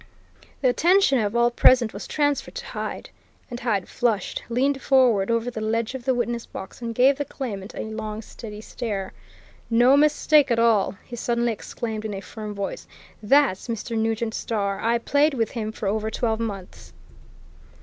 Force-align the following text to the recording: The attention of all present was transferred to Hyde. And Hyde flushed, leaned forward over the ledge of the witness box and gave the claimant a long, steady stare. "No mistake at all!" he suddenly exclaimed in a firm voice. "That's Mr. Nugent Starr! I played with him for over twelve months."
The 0.61 0.67
attention 0.69 1.19
of 1.19 1.35
all 1.35 1.51
present 1.51 1.93
was 1.93 2.07
transferred 2.07 2.55
to 2.55 2.65
Hyde. 2.65 3.11
And 3.51 3.59
Hyde 3.59 3.87
flushed, 3.87 4.41
leaned 4.49 4.81
forward 4.81 5.29
over 5.29 5.51
the 5.51 5.61
ledge 5.61 5.93
of 5.93 6.05
the 6.05 6.15
witness 6.15 6.47
box 6.47 6.81
and 6.81 6.95
gave 6.95 7.19
the 7.19 7.23
claimant 7.23 7.75
a 7.75 7.81
long, 7.81 8.23
steady 8.23 8.61
stare. 8.61 9.13
"No 9.69 9.95
mistake 9.95 10.49
at 10.49 10.57
all!" 10.57 10.97
he 11.05 11.15
suddenly 11.15 11.51
exclaimed 11.51 12.03
in 12.03 12.15
a 12.15 12.19
firm 12.19 12.55
voice. 12.55 12.87
"That's 13.21 13.67
Mr. 13.67 13.95
Nugent 13.95 14.33
Starr! 14.33 14.79
I 14.81 14.97
played 14.97 15.35
with 15.35 15.51
him 15.51 15.71
for 15.71 15.85
over 15.87 16.09
twelve 16.09 16.39
months." 16.39 16.93